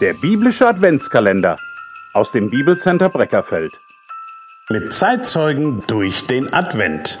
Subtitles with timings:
[0.00, 1.58] Der biblische Adventskalender
[2.14, 3.70] aus dem Bibelcenter Breckerfeld.
[4.70, 7.18] Mit Zeitzeugen durch den Advent.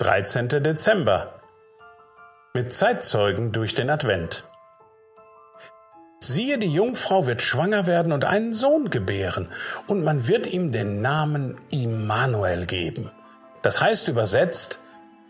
[0.00, 0.48] 13.
[0.48, 1.34] Dezember.
[2.52, 4.44] Mit Zeitzeugen durch den Advent.
[6.18, 9.48] Siehe, die Jungfrau wird schwanger werden und einen Sohn gebären,
[9.86, 13.10] und man wird ihm den Namen Immanuel geben.
[13.62, 14.80] Das heißt übersetzt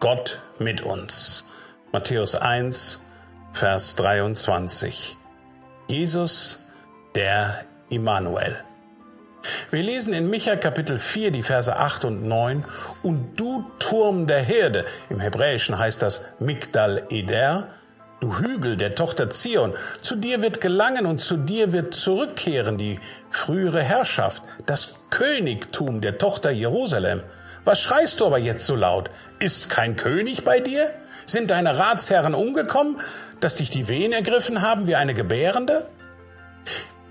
[0.01, 1.45] Gott mit uns.
[1.93, 3.05] Matthäus 1,
[3.53, 5.17] Vers 23.
[5.89, 6.61] Jesus,
[7.15, 7.61] der
[7.91, 8.57] Immanuel.
[9.71, 12.65] Wir lesen in Micha Kapitel 4 die Verse 8 und 9.
[13.03, 17.69] Und du Turm der Herde, im Hebräischen heißt das Migdal Eder,
[18.21, 23.01] du Hügel der Tochter Zion, zu dir wird gelangen und zu dir wird zurückkehren die
[23.31, 27.23] frühere Herrschaft, das Königtum der Tochter Jerusalem.
[27.65, 29.11] Was schreist du aber jetzt so laut?
[29.39, 30.91] Ist kein König bei dir?
[31.27, 32.97] Sind deine Ratsherren umgekommen,
[33.41, 35.87] dass dich die Wehen ergriffen haben wie eine Gebärende?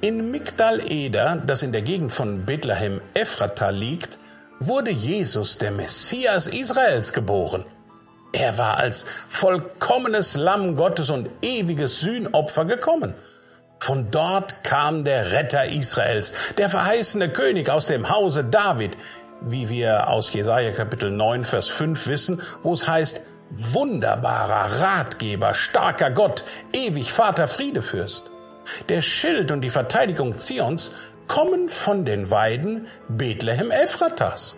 [0.02, 4.17] In Migdal Eder, das in der Gegend von Bethlehem Ephrata liegt,
[4.59, 7.66] wurde Jesus, der Messias Israels, geboren.
[8.31, 13.14] Er war als vollkommenes Lamm Gottes und ewiges Sühnopfer gekommen.
[13.80, 18.95] Von dort kam der Retter Israels, der verheißene König aus dem Hause David,
[19.41, 26.11] wie wir aus Jesaja Kapitel 9, Vers 5 wissen, wo es heißt, wunderbarer Ratgeber, starker
[26.11, 28.30] Gott, ewig Vater Friedefürst.
[28.89, 30.95] Der Schild und die Verteidigung Zions
[31.28, 34.58] kommen von den Weiden Bethlehem Ephratas.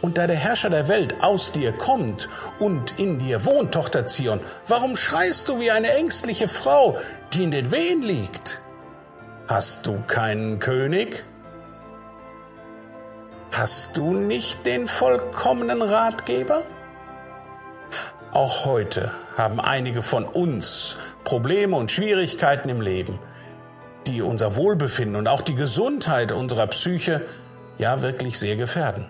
[0.00, 4.40] Und da der Herrscher der Welt aus dir kommt und in dir wohnt, Tochter Zion,
[4.66, 6.98] warum schreist du wie eine ängstliche Frau,
[7.32, 8.62] die in den Wehen liegt?
[9.46, 11.24] Hast du keinen König?
[13.52, 16.62] Hast du nicht den vollkommenen Ratgeber?
[18.32, 23.18] Auch heute haben einige von uns Probleme und Schwierigkeiten im Leben,
[24.06, 27.20] die unser Wohlbefinden und auch die Gesundheit unserer Psyche
[27.76, 29.06] ja wirklich sehr gefährden.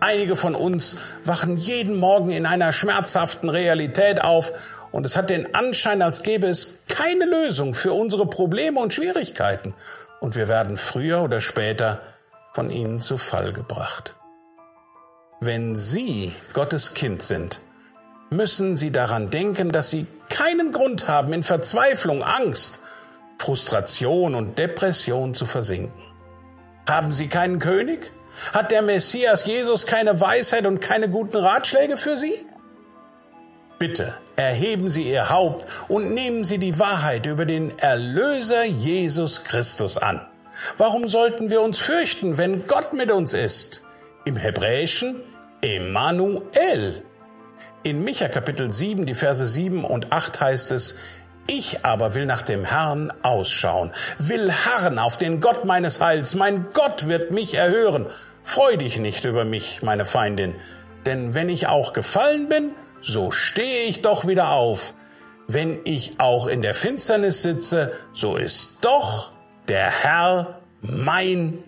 [0.00, 4.52] Einige von uns wachen jeden Morgen in einer schmerzhaften Realität auf
[4.92, 9.72] und es hat den Anschein, als gäbe es keine Lösung für unsere Probleme und Schwierigkeiten
[10.20, 12.00] und wir werden früher oder später
[12.52, 14.14] von ihnen zu Fall gebracht.
[15.40, 17.60] Wenn Sie Gottes Kind sind,
[18.30, 22.80] müssen Sie daran denken, dass Sie keinen Grund haben, in Verzweiflung, Angst,
[23.38, 25.92] Frustration und Depression zu versinken.
[26.88, 28.10] Haben Sie keinen König?
[28.52, 32.34] Hat der Messias Jesus keine Weisheit und keine guten Ratschläge für Sie?
[33.78, 39.98] Bitte erheben Sie Ihr Haupt und nehmen Sie die Wahrheit über den Erlöser Jesus Christus
[39.98, 40.20] an.
[40.76, 43.84] Warum sollten wir uns fürchten, wenn Gott mit uns ist?
[44.24, 45.20] Im Hebräischen
[45.60, 47.02] Emmanuel.
[47.82, 50.96] In Micha Kapitel 7, die Verse 7 und 8 heißt es,
[51.46, 56.34] ich aber will nach dem Herrn ausschauen, will harren auf den Gott meines Heils.
[56.34, 58.06] Mein Gott wird mich erhören.
[58.42, 60.54] Freu dich nicht über mich, meine Feindin,
[61.06, 64.94] denn wenn ich auch gefallen bin, so stehe ich doch wieder auf.
[65.46, 69.32] Wenn ich auch in der Finsternis sitze, so ist doch
[69.68, 71.58] der Herr mein